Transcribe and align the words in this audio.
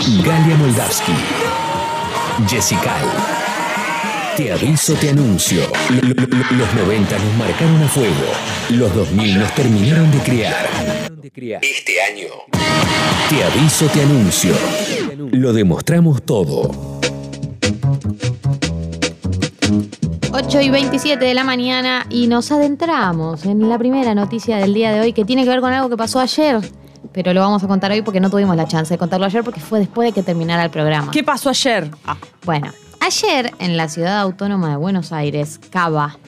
Galia 0.00 0.56
Moldavsky. 0.56 1.12
Jessica. 2.48 2.94
Te 4.36 4.52
aviso, 4.52 4.94
te 4.94 5.10
anuncio. 5.10 5.62
Lo- 5.90 6.00
lo- 6.08 6.14
lo- 6.14 6.56
Los 6.56 6.74
90 6.74 7.18
nos 7.18 7.34
marcaron 7.36 7.82
a 7.82 7.88
fuego. 7.88 8.14
Los 8.70 8.94
2000 8.94 9.38
nos 9.38 9.54
terminaron 9.54 10.10
de 10.10 10.18
criar. 10.18 10.68
Este 11.62 12.00
año. 12.02 12.28
Te 13.28 13.44
aviso, 13.44 13.86
te 13.86 14.02
anuncio. 14.02 14.54
Lo 15.32 15.52
demostramos 15.52 16.22
todo. 16.22 16.70
8 20.32 20.60
y 20.60 20.70
27 20.70 21.24
de 21.24 21.34
la 21.34 21.44
mañana 21.44 22.06
y 22.08 22.26
nos 22.26 22.50
adentramos 22.50 23.44
en 23.44 23.68
la 23.68 23.78
primera 23.78 24.14
noticia 24.14 24.56
del 24.56 24.72
día 24.74 24.92
de 24.92 25.00
hoy 25.00 25.12
que 25.12 25.24
tiene 25.24 25.44
que 25.44 25.50
ver 25.50 25.60
con 25.60 25.72
algo 25.72 25.88
que 25.90 25.96
pasó 25.96 26.20
ayer. 26.20 26.58
Pero 27.12 27.32
lo 27.34 27.40
vamos 27.40 27.62
a 27.62 27.68
contar 27.68 27.90
hoy 27.90 28.02
porque 28.02 28.20
no 28.20 28.30
tuvimos 28.30 28.56
la 28.56 28.66
chance 28.66 28.94
de 28.94 28.98
contarlo 28.98 29.26
ayer 29.26 29.42
porque 29.42 29.60
fue 29.60 29.78
después 29.78 30.06
de 30.08 30.12
que 30.12 30.22
terminara 30.22 30.64
el 30.64 30.70
programa. 30.70 31.10
¿Qué 31.10 31.24
pasó 31.24 31.50
ayer? 31.50 31.90
Ah, 32.04 32.16
Bueno, 32.44 32.72
ayer 33.00 33.52
en 33.58 33.76
la 33.76 33.88
ciudad 33.88 34.18
autónoma 34.20 34.70
de 34.70 34.76
Buenos 34.76 35.12
Aires, 35.12 35.58
Cava, 35.70 36.18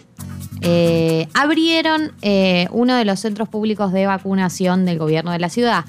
eh, 0.60 1.28
abrieron 1.34 2.12
eh, 2.22 2.68
uno 2.70 2.94
de 2.94 3.04
los 3.04 3.20
centros 3.20 3.48
públicos 3.48 3.92
de 3.92 4.06
vacunación 4.06 4.84
del 4.84 4.98
gobierno 4.98 5.32
de 5.32 5.38
la 5.38 5.48
ciudad. 5.48 5.84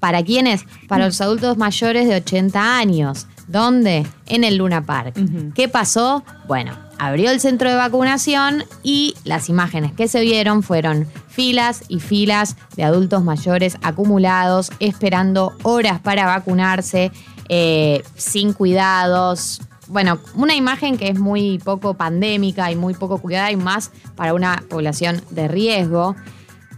¿Para 0.00 0.22
quiénes? 0.22 0.64
Para 0.88 1.06
los 1.06 1.20
adultos 1.20 1.56
mayores 1.56 2.08
de 2.08 2.16
80 2.16 2.78
años. 2.78 3.26
¿Dónde? 3.46 4.06
En 4.26 4.44
el 4.44 4.56
Luna 4.56 4.84
Park. 4.84 5.16
¿Qué 5.54 5.68
pasó? 5.68 6.24
Bueno, 6.48 6.72
abrió 6.98 7.30
el 7.30 7.40
centro 7.40 7.70
de 7.70 7.76
vacunación 7.76 8.64
y 8.82 9.14
las 9.24 9.48
imágenes 9.48 9.92
que 9.92 10.08
se 10.08 10.20
vieron 10.20 10.62
fueron 10.62 11.06
filas 11.28 11.84
y 11.88 12.00
filas 12.00 12.56
de 12.76 12.84
adultos 12.84 13.22
mayores 13.22 13.78
acumulados, 13.82 14.70
esperando 14.80 15.52
horas 15.62 16.00
para 16.00 16.26
vacunarse, 16.26 17.12
eh, 17.48 18.02
sin 18.16 18.52
cuidados. 18.52 19.60
Bueno, 19.88 20.18
una 20.34 20.56
imagen 20.56 20.96
que 20.96 21.08
es 21.08 21.18
muy 21.18 21.58
poco 21.58 21.94
pandémica 21.94 22.72
y 22.72 22.76
muy 22.76 22.94
poco 22.94 23.18
cuidada 23.18 23.52
y 23.52 23.56
más 23.56 23.92
para 24.16 24.34
una 24.34 24.64
población 24.68 25.22
de 25.30 25.46
riesgo. 25.46 26.16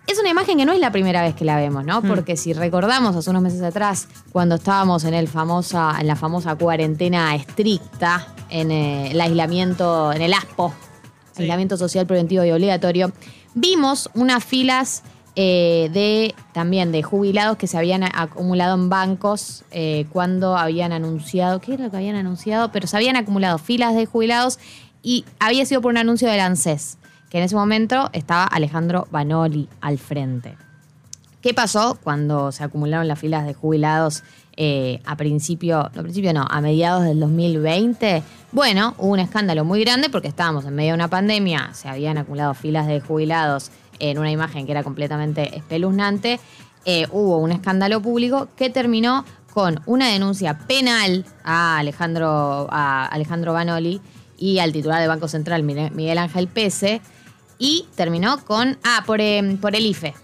Es 0.08 0.18
una 0.18 0.30
imagen 0.30 0.56
que 0.56 0.64
no 0.64 0.72
es 0.72 0.80
la 0.80 0.90
primera 0.90 1.20
vez 1.20 1.34
que 1.34 1.44
la 1.44 1.56
vemos, 1.56 1.84
¿no? 1.84 2.00
Porque 2.00 2.38
si 2.38 2.54
recordamos 2.54 3.14
hace 3.14 3.28
unos 3.28 3.42
meses 3.42 3.60
atrás, 3.60 4.08
cuando 4.32 4.54
estábamos 4.54 5.04
en, 5.04 5.12
el 5.12 5.28
famosa, 5.28 5.94
en 6.00 6.06
la 6.06 6.16
famosa 6.16 6.56
cuarentena 6.56 7.34
estricta, 7.36 8.26
en 8.48 8.70
eh, 8.70 9.10
el 9.10 9.20
aislamiento, 9.20 10.10
en 10.12 10.22
el 10.22 10.32
ASPO, 10.32 10.72
Sí. 11.32 11.42
aislamiento 11.42 11.76
social 11.76 12.06
preventivo 12.06 12.42
y 12.42 12.50
obligatorio, 12.50 13.12
vimos 13.54 14.08
unas 14.14 14.42
filas 14.42 15.02
eh, 15.36 15.90
de 15.92 16.34
también 16.52 16.90
de 16.90 17.02
jubilados 17.02 17.58
que 17.58 17.66
se 17.68 17.76
habían 17.76 18.02
acumulado 18.02 18.74
en 18.74 18.88
bancos 18.88 19.62
eh, 19.70 20.06
cuando 20.10 20.56
habían 20.56 20.92
anunciado, 20.92 21.60
¿qué 21.60 21.74
era 21.74 21.84
lo 21.84 21.90
que 21.90 21.98
habían 21.98 22.16
anunciado? 22.16 22.72
Pero 22.72 22.88
se 22.88 22.96
habían 22.96 23.14
acumulado 23.14 23.58
filas 23.58 23.94
de 23.94 24.06
jubilados 24.06 24.58
y 25.02 25.26
había 25.38 25.64
sido 25.66 25.80
por 25.82 25.92
un 25.92 25.98
anuncio 25.98 26.28
del 26.28 26.40
ANSES, 26.40 26.96
que 27.30 27.38
en 27.38 27.44
ese 27.44 27.54
momento 27.54 28.10
estaba 28.12 28.44
Alejandro 28.44 29.06
Banoli 29.10 29.68
al 29.80 29.98
frente. 29.98 30.56
¿Qué 31.42 31.54
pasó 31.54 31.98
cuando 32.02 32.50
se 32.50 32.64
acumularon 32.64 33.06
las 33.06 33.18
filas 33.18 33.46
de 33.46 33.54
jubilados 33.54 34.24
eh, 34.56 35.00
a 35.06 35.16
principio, 35.16 35.88
no 35.94 36.02
principio 36.02 36.32
no, 36.32 36.44
a 36.50 36.60
mediados 36.60 37.04
del 37.04 37.20
2020? 37.20 38.22
Bueno, 38.50 38.94
hubo 38.98 39.12
un 39.12 39.20
escándalo 39.20 39.64
muy 39.64 39.80
grande 39.80 40.10
porque 40.10 40.26
estábamos 40.26 40.64
en 40.64 40.74
medio 40.74 40.90
de 40.90 40.94
una 40.94 41.08
pandemia, 41.08 41.70
se 41.74 41.88
habían 41.88 42.18
acumulado 42.18 42.54
filas 42.54 42.88
de 42.88 43.00
jubilados 43.00 43.70
en 44.00 44.18
una 44.18 44.32
imagen 44.32 44.66
que 44.66 44.72
era 44.72 44.82
completamente 44.82 45.56
espeluznante. 45.56 46.40
Eh, 46.84 47.06
hubo 47.12 47.38
un 47.38 47.52
escándalo 47.52 48.00
público 48.00 48.48
que 48.56 48.70
terminó 48.70 49.24
con 49.52 49.80
una 49.86 50.08
denuncia 50.08 50.58
penal 50.58 51.24
a 51.44 51.78
Alejandro, 51.78 52.68
a 52.70 53.06
Alejandro 53.06 53.52
Banoli 53.52 54.00
y 54.38 54.58
al 54.58 54.72
titular 54.72 55.00
del 55.00 55.08
Banco 55.08 55.28
Central, 55.28 55.62
Miguel 55.62 56.18
Ángel 56.18 56.48
Pese, 56.48 57.00
y 57.58 57.86
terminó 57.94 58.44
con, 58.44 58.78
ah, 58.84 59.02
por, 59.06 59.20
em, 59.20 59.58
por 59.58 59.74
el 59.74 59.86
IFE. 59.86 60.14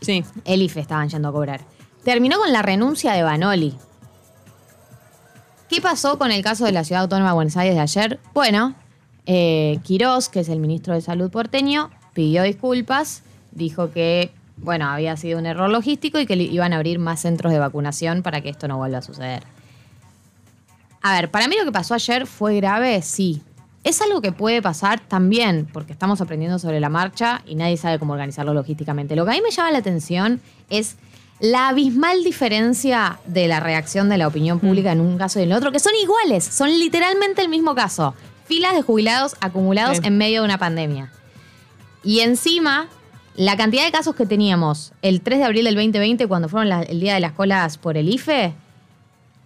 sí. 0.00 0.24
El 0.44 0.62
IFE 0.62 0.80
estaban 0.80 1.08
yendo 1.08 1.28
a 1.28 1.32
cobrar. 1.32 1.60
Terminó 2.04 2.38
con 2.38 2.52
la 2.52 2.62
renuncia 2.62 3.12
de 3.12 3.22
Banoli. 3.22 3.74
¿Qué 5.68 5.82
pasó 5.82 6.18
con 6.18 6.30
el 6.30 6.42
caso 6.42 6.64
de 6.64 6.72
la 6.72 6.84
Ciudad 6.84 7.02
Autónoma 7.02 7.30
de 7.30 7.34
Buenos 7.34 7.56
Aires 7.56 7.74
de 7.74 7.82
ayer? 7.82 8.20
Bueno, 8.32 8.74
eh, 9.26 9.78
Quirós, 9.82 10.30
que 10.30 10.40
es 10.40 10.48
el 10.48 10.60
ministro 10.60 10.94
de 10.94 11.02
Salud 11.02 11.30
porteño, 11.30 11.90
pidió 12.14 12.42
disculpas, 12.42 13.22
dijo 13.52 13.90
que, 13.90 14.32
bueno, 14.56 14.86
había 14.86 15.16
sido 15.18 15.38
un 15.38 15.44
error 15.44 15.68
logístico 15.68 16.18
y 16.18 16.26
que 16.26 16.34
iban 16.34 16.72
a 16.72 16.76
abrir 16.76 16.98
más 16.98 17.20
centros 17.20 17.52
de 17.52 17.58
vacunación 17.58 18.22
para 18.22 18.40
que 18.40 18.48
esto 18.48 18.68
no 18.68 18.78
vuelva 18.78 18.98
a 18.98 19.02
suceder. 19.02 19.42
A 21.02 21.12
ver, 21.12 21.30
para 21.30 21.46
mí 21.48 21.56
lo 21.58 21.64
que 21.66 21.72
pasó 21.72 21.94
ayer 21.94 22.26
fue 22.26 22.56
grave, 22.56 23.02
sí. 23.02 23.42
Es 23.88 24.02
algo 24.02 24.20
que 24.20 24.32
puede 24.32 24.60
pasar 24.60 25.00
también, 25.00 25.66
porque 25.72 25.92
estamos 25.94 26.20
aprendiendo 26.20 26.58
sobre 26.58 26.78
la 26.78 26.90
marcha 26.90 27.40
y 27.46 27.54
nadie 27.54 27.78
sabe 27.78 27.98
cómo 27.98 28.12
organizarlo 28.12 28.52
logísticamente. 28.52 29.16
Lo 29.16 29.24
que 29.24 29.30
a 29.30 29.34
mí 29.34 29.40
me 29.40 29.50
llama 29.50 29.70
la 29.72 29.78
atención 29.78 30.42
es 30.68 30.96
la 31.40 31.68
abismal 31.68 32.22
diferencia 32.22 33.18
de 33.24 33.48
la 33.48 33.60
reacción 33.60 34.10
de 34.10 34.18
la 34.18 34.28
opinión 34.28 34.60
pública 34.60 34.92
en 34.92 35.00
un 35.00 35.16
caso 35.16 35.38
y 35.40 35.44
en 35.44 35.52
el 35.52 35.56
otro, 35.56 35.72
que 35.72 35.78
son 35.78 35.92
iguales, 36.02 36.44
son 36.44 36.68
literalmente 36.78 37.40
el 37.40 37.48
mismo 37.48 37.74
caso. 37.74 38.14
Filas 38.44 38.74
de 38.74 38.82
jubilados 38.82 39.36
acumulados 39.40 39.96
Sí. 39.96 40.02
en 40.06 40.18
medio 40.18 40.40
de 40.42 40.44
una 40.44 40.58
pandemia. 40.58 41.10
Y 42.04 42.20
encima, 42.20 42.88
la 43.36 43.56
cantidad 43.56 43.86
de 43.86 43.90
casos 43.92 44.14
que 44.14 44.26
teníamos 44.26 44.92
el 45.00 45.22
3 45.22 45.38
de 45.38 45.44
abril 45.46 45.64
del 45.64 45.76
2020, 45.76 46.26
cuando 46.26 46.50
fueron 46.50 46.68
la- 46.68 46.82
el 46.82 47.00
día 47.00 47.14
de 47.14 47.20
las 47.20 47.32
colas 47.32 47.78
por 47.78 47.96
el 47.96 48.10
IFE, 48.10 48.52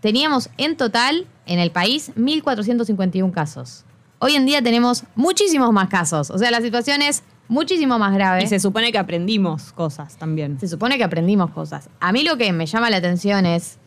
teníamos 0.01 0.49
en 0.57 0.77
total 0.77 1.27
en 1.47 1.61
el 1.61 1.71
país 1.71 2.11
1.451 2.17 3.31
casos. 3.31 3.85
Hoy 4.25 4.37
en 4.37 4.47
día 4.47 4.63
tenemos 4.63 5.03
muchísimos 5.17 5.73
más 5.73 5.89
casos. 5.89 6.31
O 6.31 6.39
sea, 6.39 6.53
la 6.53 6.61
situación 6.61 7.03
es 7.03 7.25
muchísimo 7.49 7.99
más 7.99 8.15
grave. 8.15 8.45
Y 8.45 8.47
se 8.47 8.61
supone 8.61 8.93
que 8.93 8.99
aprendimos 8.99 9.73
cosas 9.73 10.17
también. 10.17 10.61
Se 10.61 10.69
supone 10.69 10.97
que 10.97 11.03
aprendimos 11.03 11.51
cosas. 11.51 11.89
A 11.99 12.13
mí 12.13 12.23
lo 12.23 12.37
que 12.37 12.53
me 12.53 12.67
llama 12.67 12.89
la 12.89 12.99
atención 12.99 13.47
es. 13.47 13.79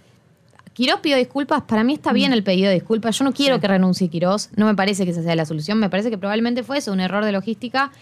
Quirós 0.74 1.00
pidió 1.00 1.16
disculpas. 1.16 1.62
Para 1.62 1.86
mí 1.86 1.94
está 1.94 2.12
bien 2.12 2.34
el 2.34 2.44
pedido 2.44 2.68
de 2.68 2.74
disculpas. 2.74 3.18
Yo 3.18 3.24
no 3.24 3.32
quiero 3.32 3.56
Sí. 3.56 3.62
que 3.62 3.68
renuncie 3.70 4.10
Quirós. 4.10 4.50
No 4.58 4.66
me 4.66 4.76
parece 4.76 5.06
que 5.06 5.12
esa 5.12 5.24
sea 5.24 5.36
la 5.38 5.46
solución. 5.46 5.80
Me 5.80 5.90
parece 5.90 6.10
que 6.10 6.18
probablemente 6.18 6.64
fue 6.64 6.80
eso, 6.80 6.92
un 6.92 7.00
error 7.00 7.24
de 7.24 7.32
logística. 7.32 7.94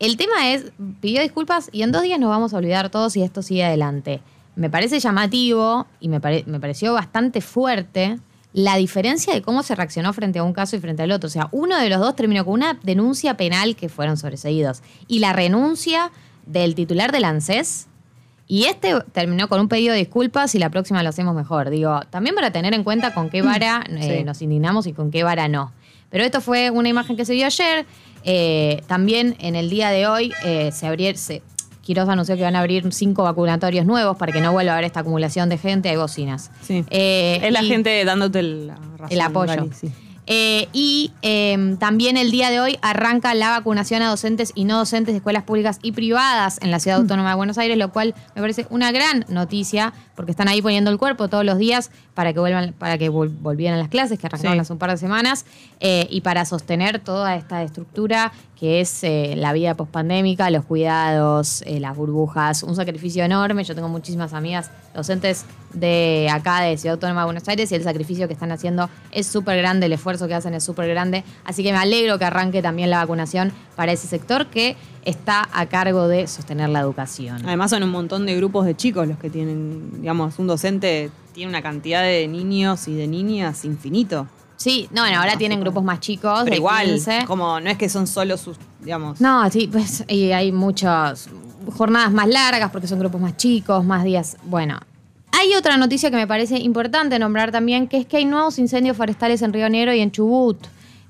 El 0.00 0.16
tema 0.16 0.50
es, 0.50 0.72
pidió 1.00 1.22
disculpas 1.22 1.68
y 1.70 1.82
en 1.82 1.92
dos 1.92 2.02
días 2.02 2.18
nos 2.18 2.28
vamos 2.30 2.52
a 2.54 2.56
olvidar 2.56 2.90
todos 2.90 3.16
y 3.16 3.22
esto 3.22 3.40
sigue 3.40 3.64
adelante. 3.64 4.20
Me 4.56 4.68
parece 4.68 4.98
llamativo 4.98 5.86
y 6.00 6.08
me, 6.08 6.20
pare- 6.20 6.42
me 6.48 6.58
pareció 6.58 6.92
bastante 6.92 7.40
fuerte 7.40 8.18
la 8.52 8.76
diferencia 8.76 9.32
de 9.32 9.42
cómo 9.42 9.62
se 9.62 9.74
reaccionó 9.74 10.12
frente 10.12 10.38
a 10.38 10.42
un 10.42 10.52
caso 10.52 10.76
y 10.76 10.80
frente 10.80 11.02
al 11.02 11.10
otro. 11.12 11.26
O 11.28 11.30
sea, 11.30 11.48
uno 11.52 11.78
de 11.78 11.88
los 11.88 12.00
dos 12.00 12.14
terminó 12.16 12.44
con 12.44 12.54
una 12.54 12.78
denuncia 12.82 13.36
penal 13.36 13.76
que 13.76 13.88
fueron 13.88 14.16
sobreseídos 14.16 14.82
y 15.08 15.20
la 15.20 15.32
renuncia 15.32 16.10
del 16.46 16.74
titular 16.74 17.12
del 17.12 17.24
ANSES 17.24 17.86
y 18.48 18.64
este 18.64 18.94
terminó 19.12 19.48
con 19.48 19.60
un 19.60 19.68
pedido 19.68 19.92
de 19.92 20.00
disculpas 20.00 20.54
y 20.54 20.58
la 20.58 20.68
próxima 20.68 21.02
lo 21.02 21.08
hacemos 21.08 21.34
mejor. 21.34 21.70
Digo, 21.70 22.00
también 22.10 22.34
para 22.34 22.50
tener 22.50 22.74
en 22.74 22.84
cuenta 22.84 23.14
con 23.14 23.30
qué 23.30 23.40
vara 23.40 23.84
eh, 23.88 24.18
Sí. 24.18 24.24
nos 24.24 24.42
indignamos 24.42 24.86
y 24.86 24.92
con 24.92 25.10
qué 25.10 25.22
vara 25.22 25.48
no. 25.48 25.72
Pero 26.10 26.24
esto 26.24 26.42
fue 26.42 26.70
una 26.70 26.90
imagen 26.90 27.16
que 27.16 27.24
se 27.24 27.32
vio 27.32 27.46
ayer. 27.46 27.86
Eh, 28.24 28.82
también 28.86 29.36
en 29.40 29.56
el 29.56 29.70
día 29.70 29.88
de 29.90 30.06
hoy 30.06 30.32
eh, 30.44 30.70
se 30.72 30.86
abrió, 30.86 31.16
se, 31.16 31.42
Quiroz 31.82 32.08
anunció 32.08 32.36
que 32.36 32.42
van 32.42 32.56
a 32.56 32.60
abrir 32.60 32.92
cinco 32.92 33.24
vacunatorios 33.24 33.84
nuevos 33.84 34.16
para 34.16 34.32
que 34.32 34.40
no 34.40 34.52
vuelva 34.52 34.72
a 34.72 34.74
haber 34.76 34.86
esta 34.86 35.00
acumulación 35.00 35.48
de 35.48 35.58
gente. 35.58 35.88
Hay 35.88 35.96
bocinas. 35.96 36.50
Sí. 36.62 36.84
Eh, 36.90 37.40
es 37.42 37.52
la 37.52 37.62
gente 37.62 38.04
dándote 38.04 38.42
la 38.42 38.76
razón, 38.96 39.08
el 39.10 39.20
apoyo. 39.20 39.68
Sí. 39.72 39.92
Eh, 40.26 40.68
y 40.72 41.12
eh, 41.22 41.76
también 41.80 42.16
el 42.16 42.30
día 42.30 42.50
de 42.50 42.60
hoy 42.60 42.78
arranca 42.80 43.34
la 43.34 43.50
vacunación 43.50 44.02
a 44.02 44.08
docentes 44.08 44.52
y 44.54 44.64
no 44.64 44.78
docentes 44.78 45.14
de 45.14 45.16
escuelas 45.16 45.42
públicas 45.42 45.80
y 45.82 45.92
privadas 45.92 46.58
en 46.62 46.70
la 46.70 46.78
Ciudad 46.78 47.00
Autónoma 47.00 47.30
de 47.30 47.36
Buenos 47.36 47.58
Aires, 47.58 47.76
lo 47.76 47.90
cual 47.90 48.14
me 48.36 48.40
parece 48.40 48.66
una 48.70 48.92
gran 48.92 49.24
noticia, 49.28 49.92
porque 50.14 50.30
están 50.30 50.46
ahí 50.46 50.62
poniendo 50.62 50.90
el 50.90 50.98
cuerpo 50.98 51.28
todos 51.28 51.44
los 51.44 51.58
días 51.58 51.90
para 52.14 52.32
que 52.32 52.40
vuelvan, 52.40 52.74
para 52.78 52.98
que 52.98 53.10
vol- 53.10 53.32
volvieran 53.40 53.78
las 53.78 53.88
clases, 53.88 54.18
que 54.18 54.26
arrancaron 54.26 54.54
Sí. 54.56 54.60
hace 54.60 54.72
un 54.72 54.78
par 54.78 54.90
de 54.90 54.96
semanas, 54.98 55.46
eh, 55.80 56.06
y 56.10 56.20
para 56.20 56.44
sostener 56.44 56.98
toda 56.98 57.36
esta 57.36 57.62
estructura 57.62 58.32
que 58.58 58.80
es 58.80 59.02
eh, 59.02 59.34
la 59.36 59.52
vida 59.52 59.74
pospandémica, 59.74 60.48
los 60.50 60.64
cuidados, 60.64 61.62
eh, 61.66 61.80
las 61.80 61.96
burbujas, 61.96 62.62
un 62.62 62.76
sacrificio 62.76 63.24
enorme. 63.24 63.64
Yo 63.64 63.74
tengo 63.74 63.88
muchísimas 63.88 64.32
amigas 64.34 64.70
docentes 64.94 65.46
de 65.72 66.28
acá, 66.30 66.60
de 66.60 66.76
Ciudad 66.76 66.94
Autónoma 66.94 67.22
de 67.22 67.24
Buenos 67.24 67.48
Aires, 67.48 67.72
y 67.72 67.74
el 67.74 67.82
sacrificio 67.82 68.28
que 68.28 68.34
están 68.34 68.52
haciendo 68.52 68.88
es 69.10 69.26
súper 69.26 69.56
grande, 69.58 69.86
el 69.86 69.92
esfuerzo 69.94 70.28
que 70.28 70.34
hacen 70.34 70.54
es 70.54 70.62
súper 70.62 70.88
grande. 70.88 71.24
Así 71.44 71.64
que 71.64 71.72
me 71.72 71.78
alegro 71.78 72.18
que 72.20 72.24
arranque 72.24 72.62
también 72.62 72.90
la 72.90 72.98
vacunación 72.98 73.52
para 73.74 73.90
ese 73.90 74.06
sector 74.06 74.46
que 74.46 74.76
está 75.04 75.48
a 75.52 75.66
cargo 75.66 76.08
de 76.08 76.26
sostener 76.26 76.68
la 76.68 76.80
educación. 76.80 77.42
Además 77.44 77.70
son 77.70 77.82
un 77.82 77.90
montón 77.90 78.26
de 78.26 78.36
grupos 78.36 78.66
de 78.66 78.76
chicos 78.76 79.08
los 79.08 79.18
que 79.18 79.30
tienen, 79.30 80.00
digamos, 80.00 80.38
un 80.38 80.46
docente 80.46 81.10
tiene 81.32 81.48
una 81.50 81.62
cantidad 81.62 82.02
de 82.02 82.28
niños 82.28 82.88
y 82.88 82.94
de 82.94 83.06
niñas 83.06 83.64
infinito. 83.64 84.26
Sí, 84.56 84.88
no, 84.92 85.02
bueno, 85.02 85.18
ahora 85.18 85.36
tienen 85.36 85.60
grupos 85.60 85.82
más 85.82 85.98
chicos, 85.98 86.40
Pero 86.44 86.50
de 86.50 86.56
igual, 86.56 86.86
15. 86.86 87.24
como 87.26 87.58
no 87.58 87.68
es 87.68 87.78
que 87.78 87.88
son 87.88 88.06
solo 88.06 88.36
sus, 88.36 88.58
digamos. 88.80 89.20
No, 89.20 89.50
sí, 89.50 89.68
pues 89.70 90.04
y 90.08 90.30
hay 90.30 90.52
muchas 90.52 91.28
jornadas 91.76 92.12
más 92.12 92.28
largas 92.28 92.70
porque 92.70 92.86
son 92.86 92.98
grupos 93.00 93.20
más 93.20 93.36
chicos, 93.36 93.84
más 93.84 94.04
días. 94.04 94.36
Bueno, 94.44 94.78
hay 95.32 95.42
Hay 95.42 95.56
otra 95.56 95.76
noticia 95.76 96.10
que 96.10 96.16
me 96.16 96.28
parece 96.28 96.58
importante 96.58 97.18
nombrar 97.18 97.50
también, 97.50 97.88
que 97.88 97.96
es 97.96 98.06
que 98.06 98.18
hay 98.18 98.24
nuevos 98.24 98.60
incendios 98.60 98.96
forestales 98.96 99.42
en 99.42 99.52
Río 99.52 99.68
Negro 99.68 99.92
y 99.92 100.00
en 100.00 100.12
Chubut. 100.12 100.58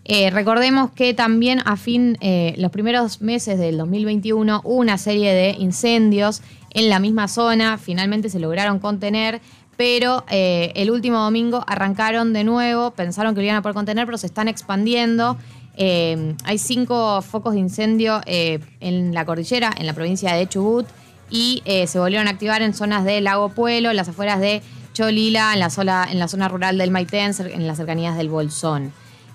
Eh, 0.05 0.31
recordemos 0.31 0.91
que 0.91 1.15
también 1.15 1.61
a 1.65 1.77
fin, 1.77 2.19
eh, 2.21 2.55
los 2.59 2.73
primeros 2.73 3.21
meses 3.21 3.59
del 3.59 3.79
2021 3.79 4.61
hubo 4.65 4.75
una 4.75 4.99
serie 4.99 5.33
de 5.33 5.51
incendios 5.59 6.43
en 6.71 6.89
la 6.89 6.99
misma 6.99 7.29
zona, 7.29 7.79
finalmente 7.79 8.29
se 8.29 8.41
lograron 8.41 8.81
contener, 8.81 9.41
pero 9.77 10.25
eh, 10.29 10.73
el 10.75 10.91
último 10.91 11.19
domingo 11.19 11.65
arrancaron 11.67 12.33
de 12.33 12.43
nuevo, 12.43 12.91
pensaron 12.91 13.35
que 13.35 13.41
lo 13.41 13.45
iban 13.45 13.57
a 13.57 13.63
poder 13.63 13.75
contener, 13.75 14.07
pero 14.07 14.19
se 14.19 14.27
están 14.27 14.49
expandiendo. 14.49 15.37
Hay 15.79 16.59
cinco 16.59 17.23
focos 17.23 17.55
de 17.55 17.61
incendio 17.61 18.21
en 18.27 19.15
la 19.15 19.25
cordillera, 19.25 19.73
en 19.77 19.87
la 19.87 19.95
provincia 19.95 20.35
de 20.35 20.47
Chubut, 20.47 20.87
y 21.31 21.63
se 21.87 21.99
volvieron 21.99 22.29
a 22.29 22.31
activar 22.31 22.61
en 22.61 22.75
zonas 22.75 23.07
de 23.07 23.23
Lago 23.23 23.49
Pueblo, 23.49 23.91
en 23.91 23.97
las 23.97 24.07
afueras 24.07 24.39
de 24.39 24.61
Cholila, 24.93 25.55
en 25.55 25.61
la, 25.61 25.71
zona, 25.71 26.07
en 26.11 26.19
la 26.19 26.29
zona 26.29 26.49
rural 26.49 26.77
del 26.77 26.91
Maitén, 26.91 27.33
en 27.39 27.67
las 27.67 27.79
cercanías 27.79 28.19
del 28.19 28.29
Bolsón. 28.29 28.93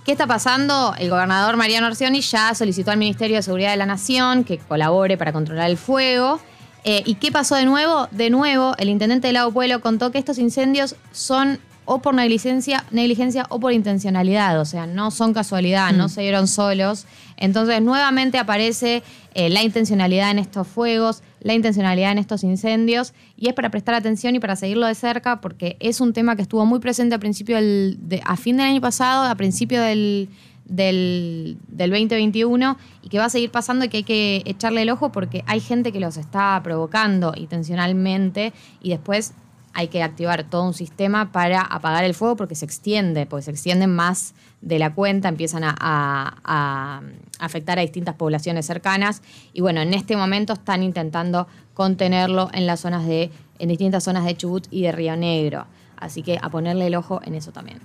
¿Qué 0.08 0.14
está 0.14 0.26
pasando? 0.26 0.96
El 0.98 1.10
gobernador 1.10 1.58
Mariano 1.58 1.88
Orsioni 1.88 2.22
ya 2.22 2.56
solicitó 2.56 2.92
al 2.92 2.98
Ministerio 2.98 3.36
de 3.36 3.42
Seguridad 3.42 3.72
de 3.72 3.76
la 3.76 3.86
Nación 3.86 4.46
que 4.46 4.58
colabore 4.58 5.18
para 5.18 5.34
controlar 5.34 5.70
el 5.70 5.76
fuego. 5.76 6.40
Eh, 6.86 7.04
¿Y 7.06 7.16
qué 7.16 7.30
pasó 7.30 7.56
de 7.56 7.66
nuevo? 7.66 8.08
De 8.12 8.30
nuevo, 8.30 8.74
el 8.78 8.88
intendente 8.88 9.28
de 9.28 9.34
Lago 9.34 9.52
Pueblo 9.52 9.82
contó 9.82 10.14
que 10.14 10.18
estos 10.18 10.38
incendios 10.38 10.96
son 11.12 11.60
o 11.90 12.00
por 12.02 12.14
negligencia, 12.14 12.84
negligencia 12.92 13.46
o 13.50 13.60
por 13.60 13.72
intencionalidad, 13.72 14.60
o 14.60 14.66
sea, 14.66 14.86
no 14.86 15.10
son 15.10 15.34
casualidad, 15.34 15.94
no 15.94 16.10
se 16.10 16.22
dieron 16.22 16.48
solos. 16.48 17.06
Entonces, 17.38 17.82
nuevamente 17.82 18.38
aparece 18.38 19.04
eh, 19.34 19.50
la 19.50 19.64
intencionalidad 19.64 20.30
en 20.32 20.40
estos 20.40 20.68
fuegos, 20.68 21.24
la 21.40 21.54
intencionalidad 21.54 22.12
en 22.12 22.18
estos 22.18 22.44
incendios, 22.44 23.14
y 23.38 23.48
es 23.48 23.54
para 23.54 23.70
prestar 23.70 23.96
atención 23.96 24.36
y 24.36 24.40
para 24.40 24.56
seguirlo 24.58 24.86
de 24.86 24.96
cerca, 24.96 25.40
porque 25.40 25.78
es 25.80 26.02
un 26.02 26.12
tema 26.12 26.36
que 26.36 26.42
estuvo 26.42 26.66
muy 26.66 26.80
presente 26.80 27.16
a 27.16 27.20
principio 27.20 27.56
del, 27.56 27.98
de- 28.02 28.22
a 28.26 28.36
fin 28.36 28.58
del 28.58 28.66
año 28.66 28.82
pasado, 28.82 29.24
a 29.24 29.36
principio 29.36 29.82
del, 29.82 30.28
del, 30.66 31.58
del 31.70 31.90
2021 31.92 32.78
y 33.04 33.08
que 33.10 33.18
va 33.20 33.26
a 33.26 33.30
seguir 33.30 33.50
pasando 33.52 33.86
y 33.86 33.90
que 33.90 33.98
hay 33.98 34.04
que 34.04 34.42
echarle 34.46 34.82
el 34.82 34.90
ojo 34.90 35.12
porque 35.14 35.44
hay 35.48 35.62
gente 35.62 35.94
que 35.94 36.00
los 36.02 36.18
está 36.18 36.60
provocando 36.64 37.32
intencionalmente 37.38 38.52
y 38.82 38.90
después 38.90 39.34
hay 39.78 39.90
que 39.90 40.02
activar 40.02 40.44
todo 40.44 40.64
un 40.64 40.74
sistema 40.74 41.32
para 41.32 41.62
apagar 41.62 42.04
el 42.04 42.16
fuego 42.16 42.36
porque 42.36 42.56
se 42.56 42.66
extiende, 42.66 43.28
porque 43.28 43.44
se 43.44 43.52
extienden 43.52 43.94
más 43.96 44.34
de 44.62 44.80
la 44.80 44.96
cuenta, 44.96 45.30
empiezan 45.30 45.64
a, 45.64 45.76
a- 45.80 47.02
afectar 47.38 47.78
a 47.78 47.84
distintas 47.84 48.16
poblaciones 48.16 48.66
cercanas 48.66 49.22
y 49.54 49.62
bueno, 49.62 49.80
en 49.82 49.94
este 49.94 50.18
momento 50.18 50.54
están 50.54 50.82
intentando 50.82 51.48
contenerlo 51.76 52.50
en 52.54 52.66
las 52.66 52.80
zonas 52.80 53.06
de, 53.06 53.30
en 53.60 53.70
distintas 53.70 54.04
zonas 54.04 54.26
de 54.26 54.36
Chubut 54.36 54.66
y 54.72 54.82
de 54.82 54.92
Río 54.92 55.16
Negro. 55.16 55.68
Así 55.96 56.24
que 56.24 56.40
a 56.42 56.50
ponerle 56.50 56.88
el 56.88 56.96
ojo 56.96 57.22
en 57.24 57.36
eso 57.36 57.52
también. 57.52 57.80